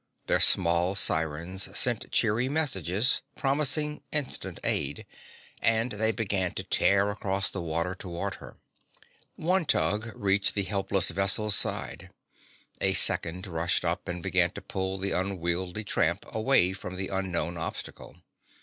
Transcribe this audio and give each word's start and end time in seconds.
Their 0.25 0.39
small 0.39 0.95
sirens 0.95 1.69
sent 1.77 2.11
cheery 2.11 2.49
messages 2.49 3.21
promising 3.35 4.01
instant 4.11 4.59
aid, 4.63 5.05
and 5.61 5.91
they 5.91 6.11
began 6.11 6.55
to 6.55 6.63
tear 6.63 7.11
across 7.11 7.51
the 7.51 7.61
water 7.61 7.93
toward 7.93 8.33
her. 8.41 8.57
One 9.35 9.63
tug 9.63 10.09
reached 10.15 10.55
the 10.55 10.63
helpless 10.63 11.11
vessel's 11.11 11.55
side. 11.55 12.09
A 12.81 12.95
second 12.95 13.45
rushed 13.45 13.85
up 13.85 14.07
and 14.07 14.23
began 14.23 14.49
to 14.53 14.61
pull 14.63 14.97
the 14.97 15.11
unwieldy 15.11 15.83
tramp 15.83 16.25
away 16.33 16.73
from 16.73 16.95
the 16.95 17.09
unknown 17.09 17.59
obstacle. 17.59 18.15